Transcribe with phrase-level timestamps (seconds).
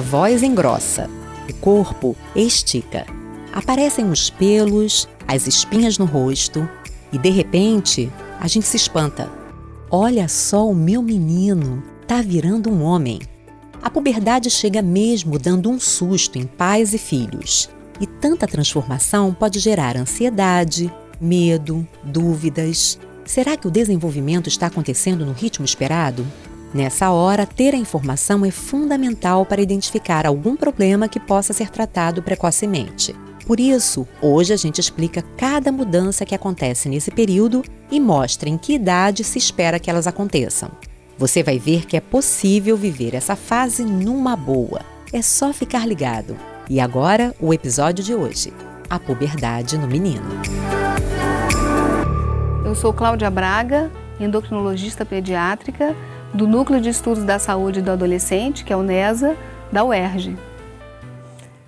[0.00, 1.10] a voz engrossa,
[1.46, 3.04] o corpo estica.
[3.52, 6.66] Aparecem os pelos, as espinhas no rosto
[7.12, 8.10] e de repente
[8.40, 9.30] a gente se espanta.
[9.90, 13.20] Olha só o meu menino, tá virando um homem.
[13.82, 17.68] A puberdade chega mesmo dando um susto em pais e filhos.
[18.00, 20.90] E tanta transformação pode gerar ansiedade,
[21.20, 22.98] medo, dúvidas.
[23.26, 26.26] Será que o desenvolvimento está acontecendo no ritmo esperado?
[26.72, 32.22] Nessa hora, ter a informação é fundamental para identificar algum problema que possa ser tratado
[32.22, 33.14] precocemente.
[33.44, 38.56] Por isso, hoje a gente explica cada mudança que acontece nesse período e mostra em
[38.56, 40.70] que idade se espera que elas aconteçam.
[41.18, 44.82] Você vai ver que é possível viver essa fase numa boa.
[45.12, 46.36] É só ficar ligado.
[46.68, 48.52] E agora, o episódio de hoje:
[48.88, 50.40] a puberdade no menino.
[52.64, 55.96] Eu sou Cláudia Braga, endocrinologista pediátrica
[56.32, 59.36] do Núcleo de Estudos da Saúde do Adolescente, que é o NESA,
[59.72, 60.36] da UERJ.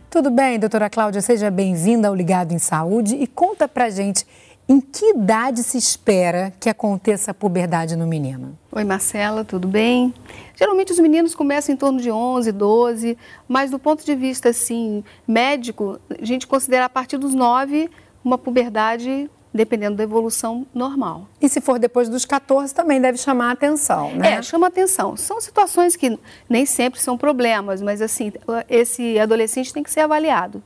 [0.08, 1.20] Tudo bem, doutora Cláudia?
[1.20, 4.26] Seja bem-vinda ao Ligado em Saúde e conta pra gente
[4.68, 8.56] em que idade se espera que aconteça a puberdade no menino?
[8.70, 10.14] Oi, Marcela, tudo bem?
[10.54, 13.18] Geralmente os meninos começam em torno de 11, 12,
[13.48, 17.90] mas do ponto de vista assim, médico, a gente considera a partir dos 9
[18.24, 21.28] uma puberdade dependendo da evolução normal.
[21.40, 24.34] E se for depois dos 14, também deve chamar a atenção, né?
[24.34, 25.16] É, chama atenção.
[25.16, 28.32] São situações que nem sempre são problemas, mas assim,
[28.68, 30.62] esse adolescente tem que ser avaliado.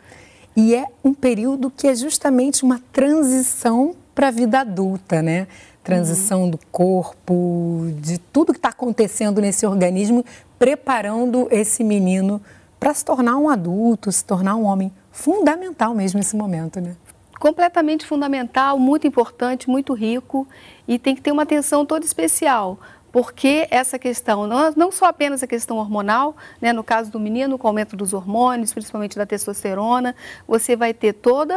[0.56, 5.46] E é um período que é justamente uma transição para a vida adulta, né?
[5.84, 6.50] Transição uhum.
[6.50, 10.24] do corpo, de tudo que está acontecendo nesse organismo,
[10.58, 12.40] preparando esse menino
[12.80, 14.92] para se tornar um adulto, se tornar um homem.
[15.12, 16.96] Fundamental mesmo esse momento, né?
[17.38, 20.46] Completamente fundamental, muito importante, muito rico
[20.86, 22.78] e tem que ter uma atenção toda especial,
[23.16, 27.66] porque essa questão, não, só apenas a questão hormonal, né, no caso do menino, com
[27.66, 30.14] o aumento dos hormônios, principalmente da testosterona,
[30.46, 31.50] você vai ter todo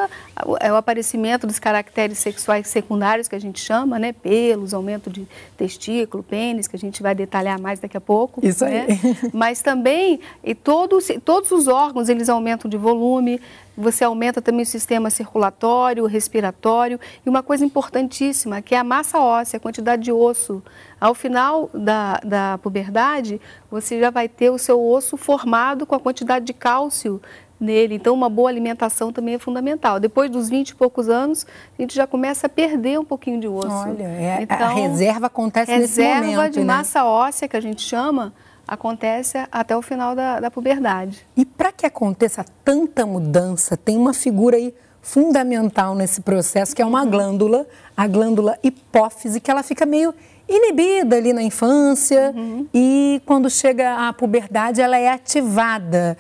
[0.47, 6.23] o aparecimento dos caracteres sexuais secundários, que a gente chama, né, pelos, aumento de testículo,
[6.23, 8.39] pênis, que a gente vai detalhar mais daqui a pouco.
[8.41, 8.85] Isso né?
[8.87, 9.17] aí.
[9.33, 13.41] Mas também, e todos, todos os órgãos, eles aumentam de volume,
[13.79, 19.19] você aumenta também o sistema circulatório, respiratório e uma coisa importantíssima, que é a massa
[19.19, 20.61] óssea, a quantidade de osso.
[20.99, 23.39] Ao final da, da puberdade,
[23.71, 27.21] você já vai ter o seu osso formado com a quantidade de cálcio
[27.59, 27.95] nele.
[27.95, 29.99] Então, uma boa alimentação também é fundamental.
[29.99, 31.47] Depois dos 20 e poucos anos,
[31.77, 33.67] a gente já começa a perder um pouquinho de osso.
[33.69, 36.65] Olha, é, então, a reserva acontece nesse momento, Reserva de né?
[36.65, 38.33] massa óssea, que a gente chama,
[38.69, 41.25] acontece até o final da, da puberdade.
[41.35, 46.85] E para que aconteça tanta mudança, tem uma figura aí fundamental nesse processo, que é
[46.85, 47.65] uma glândula,
[47.97, 50.13] a glândula hipófise, que ela fica meio
[50.47, 52.67] inibida ali na infância uhum.
[52.73, 56.17] e quando chega à puberdade ela é ativada.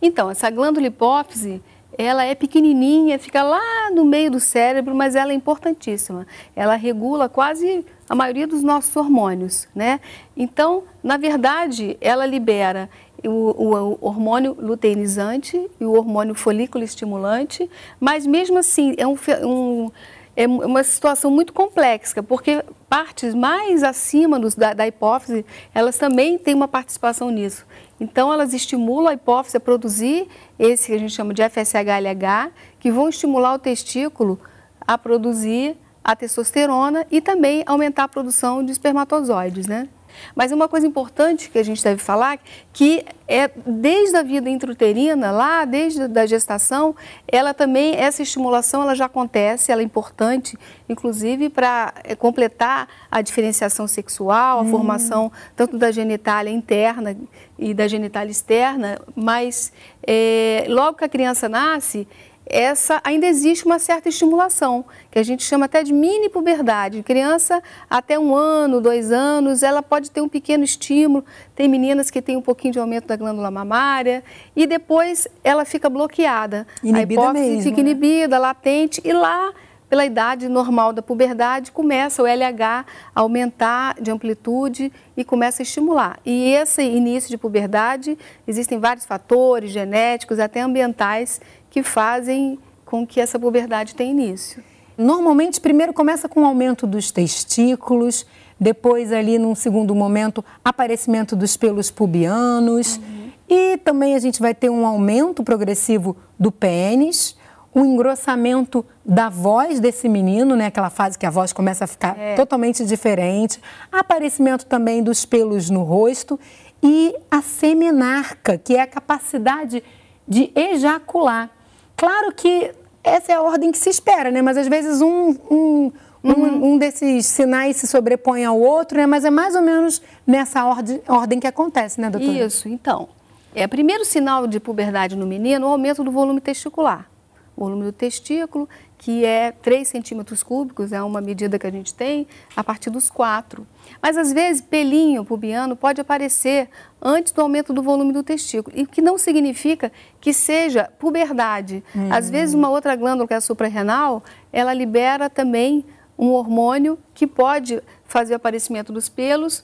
[0.00, 1.62] Então, essa glândula hipófise,
[1.96, 6.26] ela é pequenininha, fica lá no meio do cérebro, mas ela é importantíssima.
[6.54, 10.00] Ela regula quase a maioria dos nossos hormônios, né?
[10.36, 12.88] Então, na verdade, ela libera
[13.24, 19.16] o, o, o, hormônio luteinizante e o hormônio folículo estimulante, mas mesmo assim é, um,
[19.42, 19.90] um,
[20.36, 26.36] é uma situação muito complexa, porque partes mais acima dos, da, da hipófise, elas também
[26.38, 27.64] têm uma participação nisso.
[28.00, 30.28] Então, elas estimulam a hipófise a produzir
[30.58, 32.50] esse que a gente chama de FSH-LH,
[32.80, 34.40] que vão estimular o testículo
[34.80, 39.88] a produzir a testosterona e também aumentar a produção de espermatozoides, né?
[40.34, 42.38] Mas uma coisa importante que a gente deve falar,
[42.72, 46.94] que é desde a vida intrauterina, lá desde a gestação,
[47.26, 50.58] ela também, essa estimulação ela já acontece, ela é importante,
[50.88, 54.70] inclusive para é, completar a diferenciação sexual, a hum.
[54.70, 57.16] formação tanto da genitália interna
[57.58, 59.72] e da genitália externa, mas
[60.06, 62.06] é, logo que a criança nasce,
[62.46, 67.02] essa ainda existe uma certa estimulação, que a gente chama até de mini puberdade.
[67.02, 71.24] Criança até um ano, dois anos, ela pode ter um pequeno estímulo.
[71.54, 74.22] Tem meninas que têm um pouquinho de aumento da glândula mamária
[74.54, 76.66] e depois ela fica bloqueada.
[76.82, 77.90] Inibida a hipófise mesmo, fica né?
[77.90, 79.52] inibida, latente e lá
[79.88, 85.64] pela idade normal da puberdade, começa o LH a aumentar de amplitude e começa a
[85.64, 86.18] estimular.
[86.24, 91.40] E esse início de puberdade, existem vários fatores genéticos, até ambientais,
[91.74, 94.62] que fazem com que essa puberdade tenha início.
[94.96, 98.24] Normalmente, primeiro começa com o aumento dos testículos,
[98.60, 103.30] depois ali num segundo momento, aparecimento dos pelos pubianos uhum.
[103.48, 107.36] e também a gente vai ter um aumento progressivo do pênis,
[107.74, 110.66] um engrossamento da voz desse menino, né?
[110.66, 112.36] Aquela fase que a voz começa a ficar é.
[112.36, 113.60] totalmente diferente,
[113.90, 116.38] aparecimento também dos pelos no rosto
[116.80, 119.82] e a semenarca, que é a capacidade
[120.28, 121.50] de ejacular.
[121.96, 124.40] Claro que essa é a ordem que se espera, né?
[124.40, 125.92] Mas às vezes um, um,
[126.22, 126.72] uhum.
[126.72, 129.06] um, desses sinais se sobrepõe ao outro, né?
[129.06, 132.46] Mas é mais ou menos nessa ordem, ordem que acontece, né, doutora?
[132.46, 133.08] Isso, então.
[133.54, 137.08] É, primeiro sinal de puberdade no menino, o aumento do volume testicular.
[137.56, 138.68] O volume do testículo,
[139.04, 143.10] que é 3 centímetros cúbicos, é uma medida que a gente tem a partir dos
[143.10, 143.66] 4.
[144.00, 146.70] Mas às vezes pelinho pubiano pode aparecer
[147.02, 149.92] antes do aumento do volume do testículo, e que não significa
[150.22, 151.84] que seja puberdade.
[151.94, 152.10] Uhum.
[152.10, 155.84] Às vezes uma outra glândula que é a suprarrenal, ela libera também
[156.18, 159.62] um hormônio que pode fazer o aparecimento dos pelos,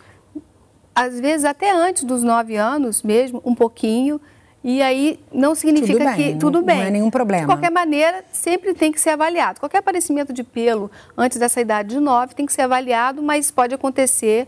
[0.95, 4.21] às vezes até antes dos 9 anos mesmo, um pouquinho,
[4.63, 6.77] e aí não significa tudo que tudo bem.
[6.79, 7.43] Não é nenhum problema.
[7.43, 9.59] De qualquer maneira, sempre tem que ser avaliado.
[9.59, 13.75] Qualquer aparecimento de pelo antes dessa idade de 9 tem que ser avaliado, mas pode
[13.75, 14.47] acontecer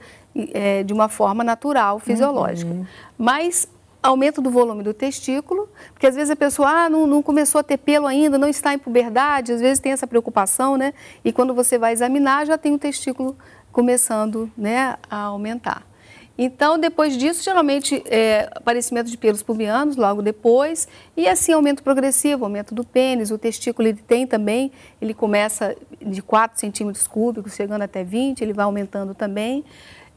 [0.53, 2.71] é, de uma forma natural, fisiológica.
[2.71, 2.85] Uhum.
[3.17, 3.67] Mas
[4.03, 7.63] aumento do volume do testículo, porque às vezes a pessoa ah, não, não, começou a
[7.63, 10.93] ter pelo ainda, não está em puberdade, às vezes tem essa preocupação, né?
[11.25, 13.37] E quando você vai examinar, já tem o testículo
[13.71, 15.87] começando né, a aumentar.
[16.45, 22.45] Então, depois disso, geralmente, é, aparecimento de pelos pubianos, logo depois, e assim, aumento progressivo,
[22.45, 27.83] aumento do pênis, o testículo ele tem também, ele começa de 4 centímetros cúbicos, chegando
[27.83, 29.65] até 20, ele vai aumentando também.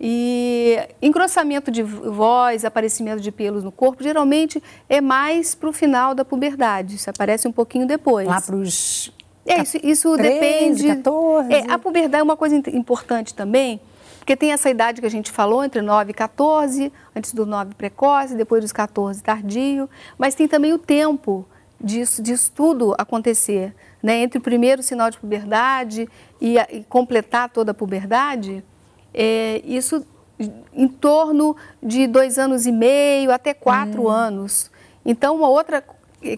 [0.01, 6.15] E engrossamento de voz, aparecimento de pelos no corpo, geralmente é mais para o final
[6.15, 8.27] da puberdade, isso aparece um pouquinho depois.
[8.27, 9.13] Lá para os.
[9.45, 10.87] É, isso, isso 13, depende.
[10.87, 11.53] 14.
[11.53, 13.79] É, a puberdade é uma coisa importante também,
[14.25, 17.75] porque tem essa idade que a gente falou, entre 9 e 14, antes do 9
[17.75, 19.87] precoce, depois dos 14 tardio,
[20.17, 21.45] mas tem também o tempo
[21.79, 23.75] disso, disso tudo acontecer.
[24.01, 24.23] Né?
[24.23, 26.09] Entre o primeiro sinal de puberdade
[26.41, 28.63] e, a, e completar toda a puberdade,
[29.13, 30.03] é, isso
[30.73, 34.09] em torno de dois anos e meio até quatro hum.
[34.09, 34.71] anos.
[35.05, 35.83] Então, uma outra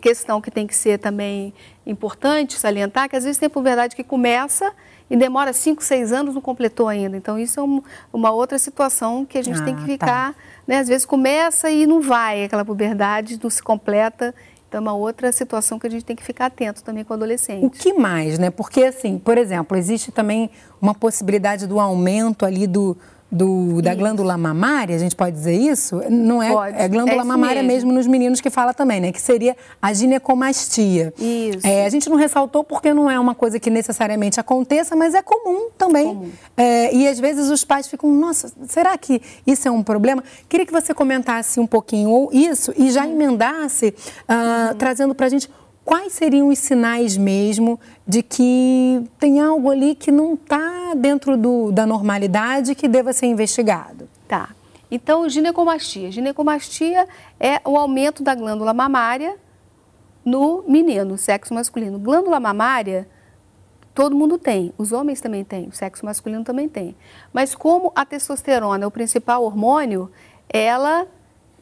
[0.01, 1.53] questão que tem que ser também
[1.85, 4.73] importante salientar, que às vezes tem puberdade que começa
[5.09, 7.15] e demora 5, 6 anos, não completou ainda.
[7.15, 7.81] Então, isso é um,
[8.11, 9.87] uma outra situação que a gente ah, tem que tá.
[9.87, 10.33] ficar.
[10.33, 10.35] Tá.
[10.67, 10.79] Né?
[10.79, 14.35] Às vezes começa e não vai, aquela puberdade não se completa.
[14.67, 17.15] Então, é uma outra situação que a gente tem que ficar atento também com o
[17.15, 17.65] adolescente.
[17.65, 18.49] O que mais, né?
[18.49, 20.49] Porque, assim, por exemplo, existe também
[20.81, 22.97] uma possibilidade do aumento ali do,
[23.29, 26.01] do, da glândula mamária, a gente pode dizer isso?
[26.09, 26.77] Não é, pode.
[26.77, 27.87] é glândula é mamária mesmo.
[27.87, 27.93] mesmo.
[27.93, 29.11] nos meninos que fala também, né?
[29.11, 31.13] Que seria a ginecomastia.
[31.19, 31.65] Isso.
[31.65, 35.21] É, a gente não ressaltou porque não é uma coisa que necessariamente aconteça, mas é
[35.21, 36.07] comum também.
[36.07, 36.31] Comum.
[36.55, 40.23] É, e às vezes os pais ficam, nossa, será que isso é um problema?
[40.47, 44.77] Queria que você comentasse um pouquinho isso e já emendasse, uh, uhum.
[44.77, 45.49] trazendo para a gente
[45.87, 51.71] quais seriam os sinais mesmo de que tem algo ali que não está dentro do,
[51.71, 54.09] da normalidade que deva ser investigado?
[54.27, 54.49] Tá.
[54.91, 56.11] Então, ginecomastia.
[56.11, 57.07] Ginecomastia
[57.39, 59.37] é o aumento da glândula mamária
[60.25, 61.97] no menino, sexo masculino.
[61.97, 63.07] Glândula mamária,
[63.95, 66.97] todo mundo tem, os homens também têm, o sexo masculino também tem.
[67.31, 70.11] Mas como a testosterona é o principal hormônio,
[70.49, 71.07] ela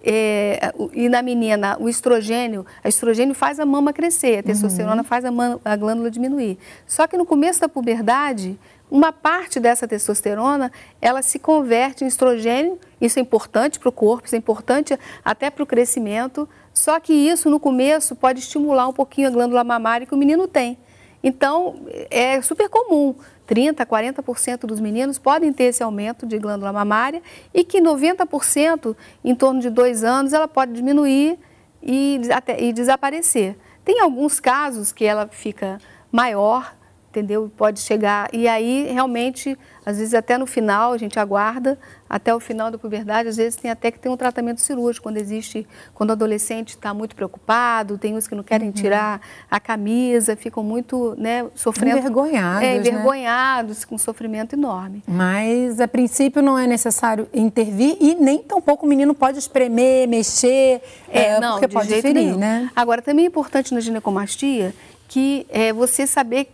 [0.05, 5.03] é, e na menina, o estrogênio, a estrogênio faz a mama crescer, a testosterona uhum.
[5.03, 5.29] faz a,
[5.65, 6.59] a, glândula diminuir.
[6.85, 8.59] Só que no começo da puberdade,
[8.89, 10.71] uma parte dessa testosterona,
[11.01, 15.49] ela se converte em estrogênio, isso é importante para o corpo, isso é importante até
[15.49, 20.05] para o crescimento, só que isso no começo pode estimular um pouquinho a glândula mamária
[20.05, 20.77] que o menino tem.
[21.25, 23.15] Então, é super comum.
[23.47, 29.33] 30%, 40% dos meninos podem ter esse aumento de glândula mamária e que 90%, em
[29.33, 31.39] torno de dois anos, ela pode diminuir
[31.81, 33.57] e, até, e desaparecer.
[33.83, 35.79] Tem alguns casos que ela fica
[36.11, 36.75] maior,
[37.15, 37.49] entendeu?
[37.55, 38.29] Pode chegar.
[38.33, 41.79] E aí, realmente, às vezes até no final, a gente aguarda
[42.09, 45.17] até o final da puberdade, às vezes tem até que ter um tratamento cirúrgico, quando
[45.17, 48.73] existe, quando o adolescente está muito preocupado, tem uns que não querem uhum.
[48.73, 51.97] tirar a camisa, ficam muito, né, sofrendo.
[51.97, 52.63] Envergonhados.
[52.63, 52.77] É, né?
[52.77, 53.85] envergonhados, né?
[53.87, 55.03] com sofrimento enorme.
[55.07, 60.81] Mas, a princípio, não é necessário intervir e nem tampouco o menino pode espremer, mexer,
[61.09, 62.37] é, é não, porque pode ferir, nenhum.
[62.37, 62.69] né?
[62.75, 64.73] Agora, também é importante na ginecomastia
[65.07, 66.49] que é, você saber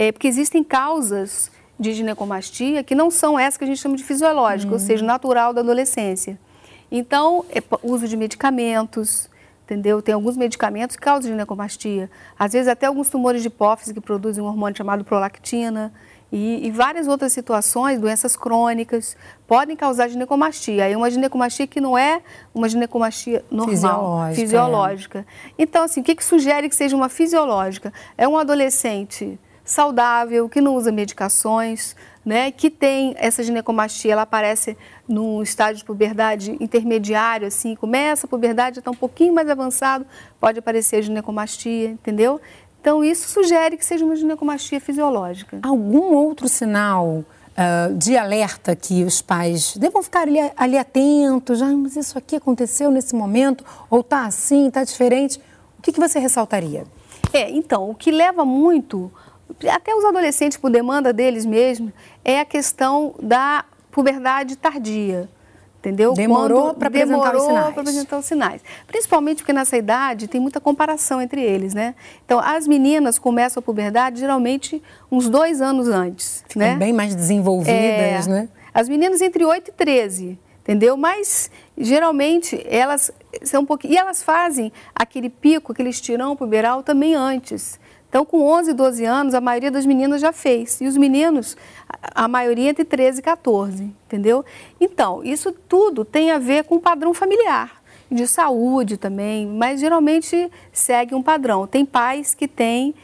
[0.00, 4.04] é, porque existem causas de ginecomastia que não são essas que a gente chama de
[4.04, 4.74] fisiológica, uhum.
[4.74, 6.38] ou seja, natural da adolescência.
[6.88, 9.28] Então, é, uso de medicamentos,
[9.64, 10.00] entendeu?
[10.00, 12.08] Tem alguns medicamentos que causam ginecomastia.
[12.38, 15.92] Às vezes até alguns tumores de hipófise que produzem um hormônio chamado prolactina.
[16.30, 19.16] E, e, várias outras situações, doenças crônicas,
[19.48, 20.84] podem causar ginecomastia.
[20.84, 22.22] Aí uma ginecomastia que não é
[22.54, 24.40] uma ginecomastia normal, fisiológica.
[24.40, 25.18] fisiológica.
[25.18, 25.52] É.
[25.58, 27.92] Então, assim, o que, que sugere que seja uma fisiológica?
[28.16, 29.36] É um adolescente
[29.68, 31.94] saudável, que não usa medicações,
[32.24, 38.28] né, que tem essa ginecomastia, ela aparece no estágio de puberdade intermediário, assim, começa a
[38.28, 40.06] puberdade, está um pouquinho mais avançado,
[40.40, 42.40] pode aparecer a ginecomastia, entendeu?
[42.80, 45.58] Então, isso sugere que seja uma ginecomastia fisiológica.
[45.62, 51.60] Algum outro sinal uh, de alerta que os pais devam ficar ali, ali atentos?
[51.60, 53.64] Ah, mas isso aqui aconteceu nesse momento?
[53.90, 55.38] Ou está assim, está diferente?
[55.78, 56.84] O que, que você ressaltaria?
[57.32, 59.12] É, então, o que leva muito,
[59.66, 61.92] até os adolescentes por demanda deles mesmos,
[62.24, 65.28] é a questão da puberdade tardia
[65.78, 66.12] entendeu?
[66.12, 67.34] Demorou para apresentar
[67.68, 68.60] apresentar os sinais.
[68.86, 71.94] Principalmente porque nessa idade tem muita comparação entre eles, né?
[72.24, 76.76] Então, as meninas começam a puberdade geralmente uns dois anos antes, Ficam né?
[76.76, 78.48] bem mais desenvolvidas, é, né?
[78.74, 80.96] As meninas entre 8 e 13, entendeu?
[80.96, 83.10] Mas, geralmente, elas
[83.42, 83.94] são um pouquinho...
[83.94, 87.80] E elas fazem aquele pico, aquele estirão puberal também antes.
[88.08, 90.80] Então, com 11, 12 anos, a maioria das meninas já fez.
[90.80, 91.56] E os meninos,
[92.14, 94.44] a maioria entre 13 e 14, entendeu?
[94.80, 100.50] Então, isso tudo tem a ver com o padrão familiar, de saúde também, mas geralmente
[100.72, 101.66] segue um padrão.
[101.66, 102.94] Tem pais que têm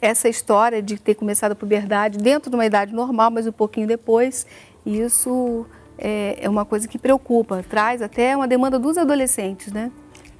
[0.00, 3.86] essa história de ter começado a puberdade dentro de uma idade normal, mas um pouquinho
[3.86, 4.44] depois.
[4.84, 5.64] E isso
[5.96, 9.92] é, é uma coisa que preocupa, traz até uma demanda dos adolescentes, né?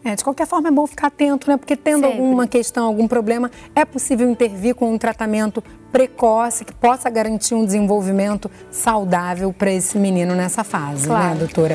[0.05, 1.57] É, de qualquer forma é bom ficar atento, né?
[1.57, 2.21] Porque tendo Sempre.
[2.21, 7.65] alguma questão, algum problema, é possível intervir com um tratamento precoce que possa garantir um
[7.65, 11.35] desenvolvimento saudável para esse menino nessa fase, né, claro.
[11.35, 11.75] né, doutora?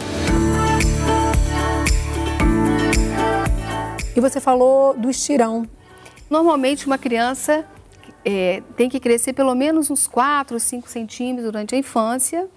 [4.14, 5.66] E você falou do estirão.
[6.30, 7.64] Normalmente uma criança
[8.26, 12.50] é, tem que crescer pelo menos uns 4 ou 5 centímetros durante a infância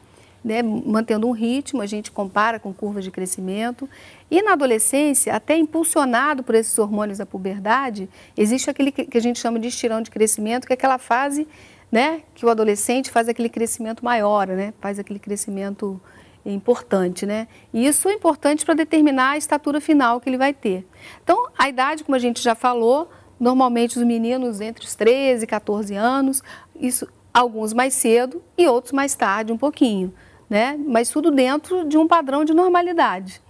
[0.45, 3.89] né, mantendo um ritmo, a gente compara com curvas de crescimento.
[4.31, 9.39] E na adolescência, até impulsionado por esses hormônios da puberdade, existe aquele que a gente
[9.39, 11.47] chama de estirão de crescimento, que é aquela fase
[11.93, 16.01] né, que o adolescente faz aquele crescimento maior, né, faz aquele crescimento
[16.47, 17.49] importante, né?
[17.71, 20.87] E isso é importante para determinar a estatura final que ele vai ter.
[21.23, 25.47] Então, a idade, como a gente já falou, normalmente os meninos entre os 13 e
[25.47, 26.43] 14 anos,
[26.75, 30.15] isso alguns mais cedo e outros mais tarde um pouquinho
[30.51, 30.77] né?
[30.85, 33.41] Mas tudo dentro de um padrão de normalidade.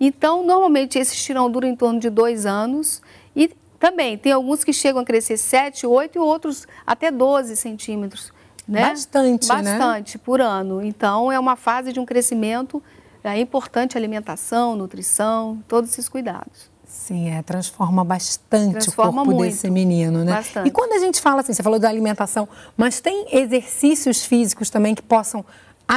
[0.00, 3.00] Então, normalmente esse estirão dura em torno de dois anos
[3.36, 8.32] e também tem alguns que chegam a crescer 7, 8 e outros até 12 centímetros.
[8.66, 8.90] Né?
[8.90, 9.54] Bastante, né?
[9.54, 10.22] Bastante né?
[10.24, 10.82] por ano.
[10.82, 12.82] Então, é uma fase de um crescimento,
[13.22, 16.70] é importante alimentação, nutrição, todos esses cuidados.
[16.86, 20.32] Sim, é, transforma bastante transforma o corpo muito, desse menino, né?
[20.32, 20.68] Bastante.
[20.68, 24.94] E quando a gente fala assim, você falou da alimentação, mas tem exercícios físicos também
[24.94, 25.44] que possam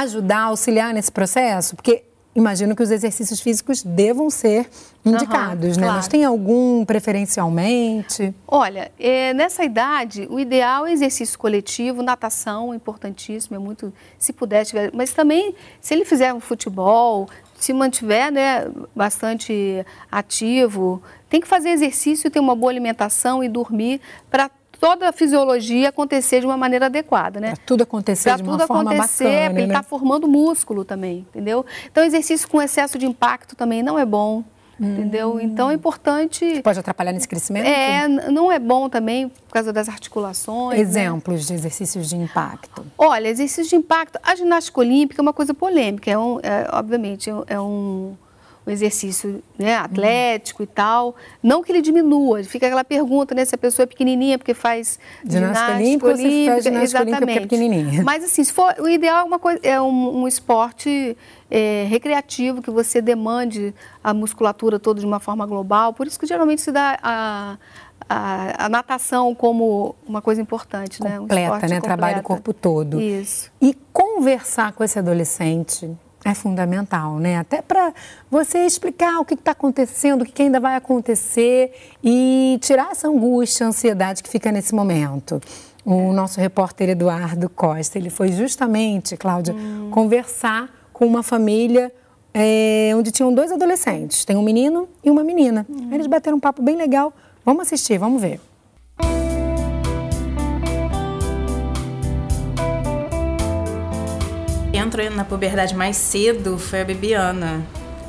[0.02, 1.76] ajudar, auxiliar nesse processo?
[1.76, 4.68] Porque imagino que os exercícios físicos devam ser
[5.04, 5.86] indicados, uhum, né?
[5.86, 5.94] Claro.
[5.94, 8.34] Mas tem algum preferencialmente?
[8.46, 14.64] Olha, é, nessa idade, o ideal é exercício coletivo, natação, importantíssimo, é muito, se puder,
[14.64, 21.46] tiver, mas também, se ele fizer um futebol, se mantiver né, bastante ativo, tem que
[21.46, 24.50] fazer exercício, ter uma boa alimentação e dormir para
[24.84, 27.54] toda a fisiologia acontecer de uma maneira adequada, né?
[27.54, 29.74] Pra tudo acontecer pra de uma forma acontecer, bacana, ele estar né?
[29.74, 31.64] tá formando músculo também, entendeu?
[31.90, 34.44] Então, exercício com excesso de impacto também não é bom.
[34.78, 34.92] Hum.
[34.92, 35.40] Entendeu?
[35.40, 36.60] Então é importante.
[36.60, 37.64] Pode atrapalhar nesse crescimento?
[37.64, 40.76] É, não é bom também por causa das articulações.
[40.76, 40.82] Né?
[40.82, 41.46] Exemplos né?
[41.46, 42.84] de exercícios de impacto.
[42.98, 44.18] Olha, exercícios de impacto.
[44.20, 46.10] A ginástica olímpica é uma coisa polêmica.
[46.10, 48.16] É um, é, obviamente, é um
[48.66, 50.68] um exercício né, atlético uhum.
[50.70, 51.16] e tal.
[51.42, 54.98] Não que ele diminua, fica aquela pergunta, né, se a pessoa é pequenininha porque faz
[55.24, 57.16] ginástica, ginástica olímpica, olímpica faz ginástica exatamente.
[57.16, 58.02] olímpica porque é pequenininha.
[58.02, 61.16] Mas assim, se for, o ideal é, uma coisa, é um, um esporte
[61.50, 65.92] é, recreativo, que você demande a musculatura toda de uma forma global.
[65.92, 67.58] Por isso que geralmente se dá a,
[68.08, 71.20] a, a, natação como uma coisa importante, completa, né?
[71.20, 71.50] Um né?
[71.50, 71.80] Completa, né?
[71.80, 73.00] Trabalha o corpo todo.
[73.00, 73.52] Isso.
[73.60, 75.90] E conversar com esse adolescente
[76.24, 77.38] é fundamental, né?
[77.38, 77.92] Até para
[78.30, 83.66] você explicar o que está acontecendo, o que ainda vai acontecer e tirar essa angústia,
[83.66, 85.40] ansiedade que fica nesse momento.
[85.84, 89.90] O nosso repórter Eduardo Costa, ele foi justamente, Cláudia, hum.
[89.90, 91.92] conversar com uma família
[92.32, 94.24] é, onde tinham dois adolescentes.
[94.24, 95.66] Tem um menino e uma menina.
[95.68, 95.90] Hum.
[95.92, 97.12] Eles bateram um papo bem legal.
[97.44, 98.40] Vamos assistir, vamos ver.
[104.84, 107.62] Entrou na puberdade mais cedo foi a Bibiana.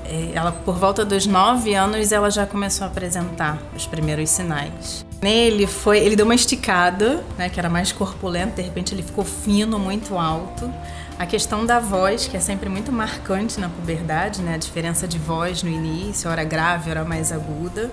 [0.08, 5.05] É, ela, por volta dos 9 anos, ela já começou a apresentar os primeiros sinais.
[5.22, 9.24] Nele foi, ele deu uma esticada, né, que era mais corpulento, de repente ele ficou
[9.24, 10.72] fino, muito alto.
[11.17, 15.17] A questão da voz, que é sempre muito marcante na puberdade, né, a diferença de
[15.17, 17.89] voz no início, hora grave, hora mais aguda.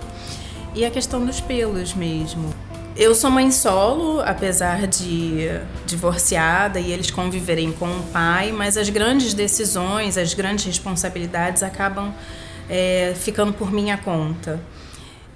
[0.75, 2.53] E a questão dos pelos mesmo.
[2.95, 5.47] Eu sou mãe solo, apesar de
[5.83, 12.13] divorciada e eles conviverem com o pai, mas as grandes decisões, as grandes responsabilidades acabam
[12.69, 14.61] é, ficando por minha conta.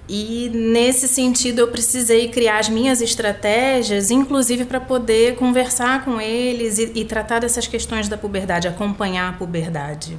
[0.08, 6.78] E nesse sentido eu precisei criar as minhas estratégias, inclusive para poder conversar com eles
[6.78, 10.16] e, e tratar dessas questões da puberdade, acompanhar a puberdade.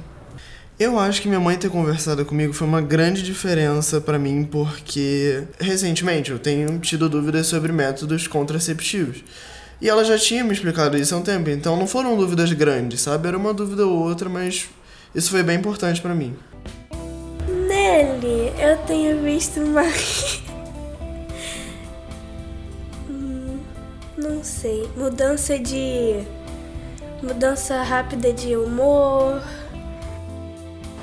[0.80, 5.44] Eu acho que minha mãe ter conversado comigo foi uma grande diferença para mim, porque
[5.58, 9.22] recentemente eu tenho tido dúvidas sobre métodos contraceptivos.
[9.78, 13.02] E ela já tinha me explicado isso há um tempo, então não foram dúvidas grandes,
[13.02, 13.28] sabe?
[13.28, 14.70] Era uma dúvida ou outra, mas
[15.14, 16.34] isso foi bem importante para mim.
[17.46, 20.42] Nele, eu tenho visto mais.
[23.06, 23.58] Hum,
[24.16, 24.88] não sei.
[24.96, 26.22] Mudança de.
[27.22, 29.42] Mudança rápida de humor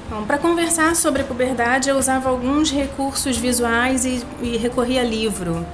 [0.09, 5.03] Bom, para conversar sobre a puberdade, eu usava alguns recursos visuais e, e recorria a
[5.03, 5.65] livro.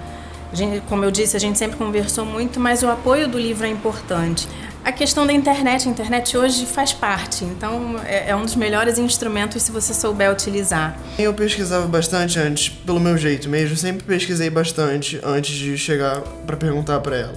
[0.52, 3.70] Gente, como eu disse, a gente sempre conversou muito, mas o apoio do livro é
[3.70, 4.48] importante.
[4.84, 8.98] A questão da internet, a internet hoje faz parte, então é, é um dos melhores
[8.98, 10.98] instrumentos se você souber utilizar.
[11.18, 16.58] Eu pesquisava bastante antes, pelo meu jeito mesmo, sempre pesquisei bastante antes de chegar para
[16.58, 17.36] perguntar para ela.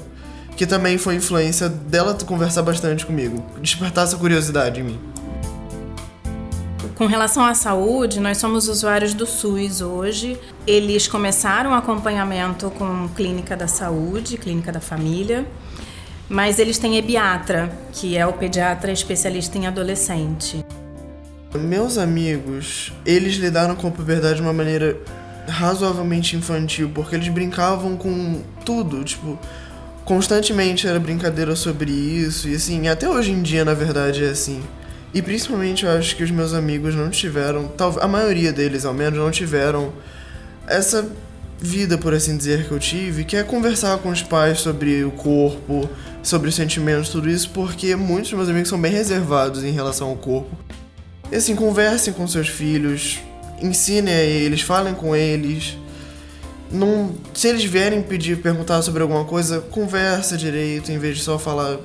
[0.57, 5.16] Que também foi influência dela conversar bastante comigo, despertar essa curiosidade em mim.
[6.97, 10.41] Com relação à saúde, nós somos usuários do SUS hoje.
[10.67, 15.47] Eles começaram o acompanhamento com clínica da saúde, clínica da família,
[16.27, 20.65] mas eles têm Ebiatra, que é o pediatra especialista em adolescente.
[21.55, 24.97] Meus amigos, eles lidaram com a puberdade de uma maneira
[25.47, 29.39] razoavelmente infantil, porque eles brincavam com tudo, tipo,
[30.03, 34.63] constantemente era brincadeira sobre isso, e assim, até hoje em dia, na verdade, é assim.
[35.15, 39.19] E principalmente eu acho que os meus amigos não tiveram, a maioria deles ao menos,
[39.19, 39.93] não tiveram
[40.67, 41.09] essa
[41.59, 45.11] vida, por assim dizer, que eu tive, que é conversar com os pais sobre o
[45.11, 45.89] corpo,
[46.23, 50.09] sobre os sentimentos, tudo isso, porque muitos dos meus amigos são bem reservados em relação
[50.09, 50.51] ao corpo.
[51.31, 53.21] E assim, conversem com seus filhos,
[53.61, 55.77] ensinem a eles, falem com eles.
[56.71, 61.39] Não, se eles vierem pedir, perguntar sobre alguma coisa, conversa direito, em vez de só
[61.39, 61.79] falar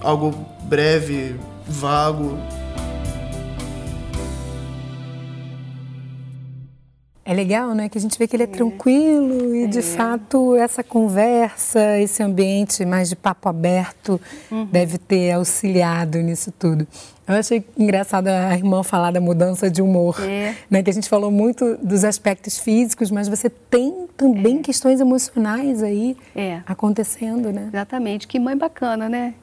[0.00, 1.34] algo breve,
[1.68, 2.38] vago.
[7.28, 7.90] É legal, né?
[7.90, 8.48] Que a gente vê que ele é, é.
[8.48, 9.66] tranquilo e, é.
[9.66, 14.18] de fato, essa conversa, esse ambiente mais de papo aberto
[14.50, 14.64] uhum.
[14.64, 16.86] deve ter auxiliado nisso tudo.
[17.26, 20.54] Eu achei engraçado a irmã falar da mudança de humor, é.
[20.70, 20.82] né?
[20.82, 24.62] Que a gente falou muito dos aspectos físicos, mas você tem também é.
[24.62, 26.62] questões emocionais aí é.
[26.66, 27.68] acontecendo, né?
[27.70, 28.26] Exatamente.
[28.26, 29.34] Que mãe bacana, né?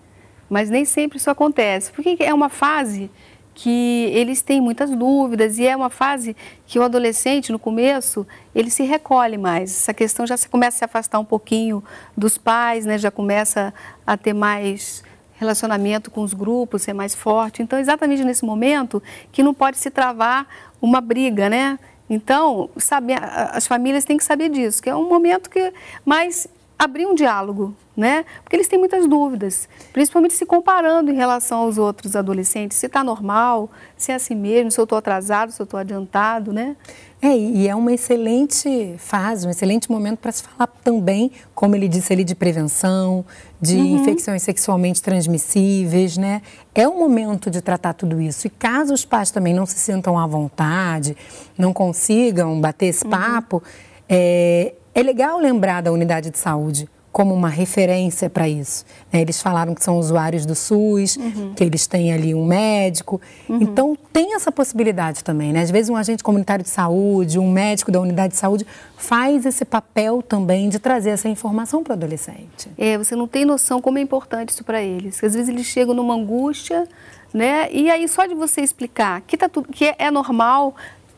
[0.49, 3.10] Mas nem sempre isso acontece, porque é uma fase
[3.55, 6.36] que eles têm muitas dúvidas e é uma fase
[6.67, 9.71] que o adolescente, no começo, ele se recolhe mais.
[9.71, 11.81] Essa questão já se começa a se afastar um pouquinho
[12.17, 12.97] dos pais, né?
[12.97, 13.73] já começa
[14.05, 15.03] a ter mais
[15.38, 17.62] relacionamento com os grupos, ser mais forte.
[17.63, 20.47] Então, exatamente nesse momento que não pode se travar
[20.81, 21.79] uma briga, né?
[22.10, 25.73] Então, sabe, as famílias têm que saber disso, que é um momento que
[26.05, 28.25] mais abrir um diálogo, né?
[28.43, 33.03] Porque eles têm muitas dúvidas, principalmente se comparando em relação aos outros adolescentes, se está
[33.03, 36.75] normal, se é assim mesmo, se eu estou atrasado, se eu estou adiantado, né?
[37.21, 41.88] É, e é uma excelente fase, um excelente momento para se falar também, como ele
[41.88, 43.25] disse ali, de prevenção,
[43.59, 43.97] de uhum.
[43.97, 46.41] infecções sexualmente transmissíveis, né?
[46.75, 48.45] É o momento de tratar tudo isso.
[48.45, 51.17] E caso os pais também não se sintam à vontade,
[51.57, 53.09] não consigam bater esse uhum.
[53.09, 53.63] papo,
[54.07, 58.86] é, é legal lembrar da unidade de saúde como uma referência para isso.
[59.12, 59.21] Né?
[59.21, 61.53] Eles falaram que são usuários do SUS, uhum.
[61.53, 63.21] que eles têm ali um médico.
[63.47, 63.62] Uhum.
[63.62, 65.53] Então, tem essa possibilidade também.
[65.53, 65.62] Né?
[65.62, 69.63] Às vezes, um agente comunitário de saúde, um médico da unidade de saúde, faz esse
[69.63, 72.69] papel também de trazer essa informação para o adolescente.
[72.77, 75.23] É, você não tem noção como é importante isso para eles.
[75.23, 76.86] Às vezes, eles chegam numa angústia,
[77.34, 77.69] né?
[77.71, 80.75] e aí, só de você explicar que, tá tudo, que é normal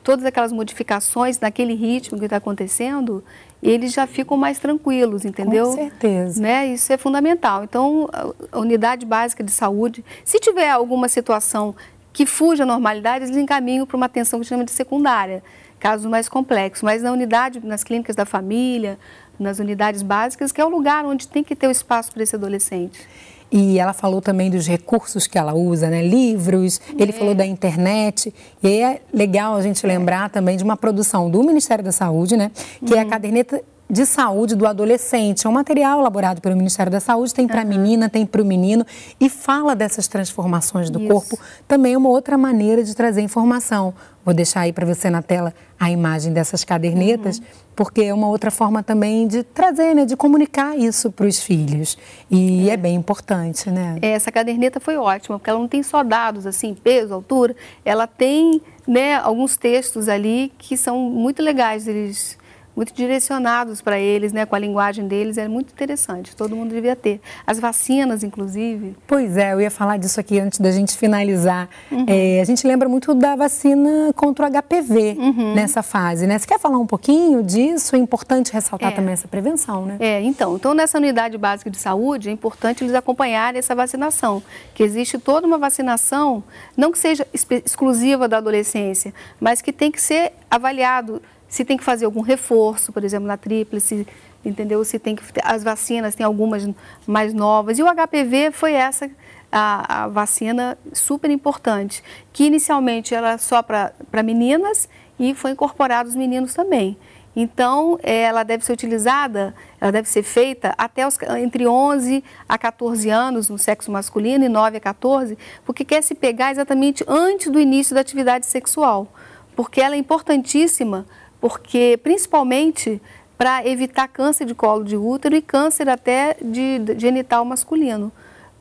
[0.08, 3.22] todas aquelas modificações naquele ritmo que está acontecendo,
[3.62, 5.66] eles já ficam mais tranquilos, entendeu?
[5.66, 6.42] Com certeza.
[6.42, 6.68] Né?
[6.68, 7.64] Isso é fundamental.
[7.64, 8.10] Então,
[8.52, 11.76] a unidade básica de saúde, se tiver alguma situação
[12.14, 15.44] que fuja à normalidade, eles encaminham para uma atenção que chama de secundária,
[15.80, 16.84] casos mais complexos.
[16.84, 18.98] Mas na unidade, nas clínicas da família,
[19.40, 22.36] nas unidades básicas, que é o lugar onde tem que ter o espaço para esse
[22.36, 23.08] adolescente.
[23.52, 26.02] E ela falou também dos recursos que ela usa, né?
[26.02, 27.02] Livros, é.
[27.02, 28.34] ele falou da internet.
[28.62, 32.52] E é legal a gente lembrar também de uma produção do Ministério da Saúde, né?
[32.86, 32.98] Que uhum.
[32.98, 33.10] é a uhum.
[33.10, 35.48] caderneta de saúde do adolescente.
[35.48, 37.70] É um material elaborado pelo Ministério da Saúde, tem para a uhum.
[37.70, 38.86] menina, tem para o menino
[39.20, 41.08] e fala dessas transformações do Isso.
[41.08, 41.40] corpo.
[41.68, 43.94] Também é uma outra maneira de trazer informação.
[44.26, 47.46] Vou deixar aí para você na tela a imagem dessas cadernetas, uhum.
[47.74, 51.98] porque é uma outra forma também de trazer, né, de comunicar isso para os filhos.
[52.30, 52.74] E é.
[52.74, 52.78] é.
[52.78, 53.98] bem importante, né?
[54.02, 58.06] É, essa caderneta foi ótima, porque ela não tem só dados assim, peso, altura, ela
[58.06, 61.88] tem né, alguns textos ali que são muito legais.
[61.88, 62.38] Eles
[62.78, 66.36] muito direcionados para eles, né, com a linguagem deles, é muito interessante.
[66.36, 67.20] Todo mundo devia ter.
[67.46, 68.96] As vacinas, inclusive.
[69.08, 71.68] Pois é, eu ia falar disso aqui antes da gente finalizar.
[71.92, 72.06] Uhum.
[72.08, 75.56] É, a gente lembra muito da vacina contra o HPV uhum.
[75.56, 76.38] nessa fase, né?
[76.38, 77.96] Você quer falar um pouquinho disso?
[77.96, 78.96] É importante ressaltar é.
[78.96, 79.98] também essa prevenção, né?
[80.00, 84.44] É, então, então nessa unidade básica de saúde é importante eles acompanharem essa vacinação,
[84.76, 86.44] que existe toda uma vacinação,
[86.78, 91.84] não que seja exclusiva da adolescência, mas que tem que ser avaliado se tem que
[91.84, 94.08] fazer algum reforço, por exemplo, na tríplice,
[94.44, 94.84] entendeu?
[94.84, 96.68] Se tem que as vacinas tem algumas
[97.06, 99.10] mais novas e o HPV foi essa
[99.52, 106.16] a, a vacina super importante, que inicialmente era só para meninas e foi incorporado os
[106.16, 106.98] meninos também.
[107.40, 113.12] Então, ela deve ser utilizada, ela deve ser feita até os, entre 11 a 14
[113.12, 117.60] anos no sexo masculino e 9 a 14, porque quer se pegar exatamente antes do
[117.60, 119.08] início da atividade sexual,
[119.56, 121.06] porque ela é importantíssima
[121.40, 123.02] porque principalmente
[123.38, 128.12] para evitar câncer de colo de útero e câncer até de, genital masculino.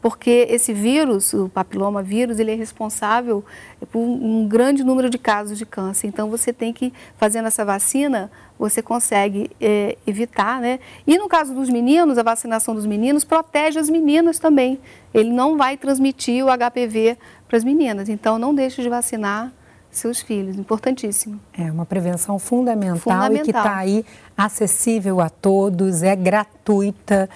[0.02, 3.42] Porque esse vírus, o papiloma vírus, ele é responsável
[3.90, 6.06] por um grande número de casos de câncer.
[6.06, 10.78] Então, você tem que, fazendo essa vacina, você consegue é, evitar, né?
[11.06, 14.78] E no caso dos meninos, a vacinação dos meninos protege as meninas também.
[15.12, 17.16] Ele não vai transmitir o HPV
[17.48, 18.08] para as meninas.
[18.08, 19.52] Então, não deixe de vacinar
[19.98, 21.40] seus filhos, importantíssimo.
[21.56, 23.36] É uma prevenção fundamental, fundamental.
[23.36, 24.04] e que está aí
[24.36, 27.28] acessível a todos, é gratuita.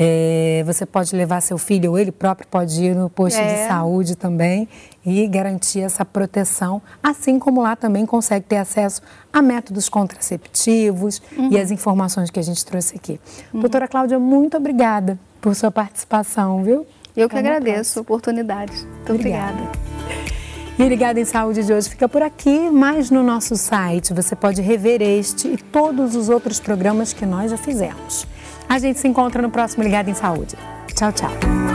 [0.00, 3.62] É, você pode levar seu filho ou ele próprio pode ir no posto é.
[3.64, 4.68] de saúde também
[5.04, 9.02] e garantir essa proteção, assim como lá também consegue ter acesso
[9.32, 11.50] a métodos contraceptivos uhum.
[11.50, 13.18] e as informações que a gente trouxe aqui.
[13.52, 13.60] Uhum.
[13.60, 16.86] Doutora Cláudia, muito obrigada por sua participação, viu?
[17.16, 18.72] Eu que agradeço a oportunidade.
[18.86, 19.52] Muito obrigada.
[19.52, 20.37] obrigada.
[20.78, 24.62] E Ligado em Saúde de hoje fica por aqui, mas no nosso site você pode
[24.62, 28.24] rever este e todos os outros programas que nós já fizemos.
[28.68, 30.54] A gente se encontra no próximo Ligado em Saúde.
[30.94, 31.67] Tchau, tchau.